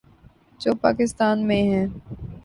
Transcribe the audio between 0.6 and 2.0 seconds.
پاکستان میں ہے۔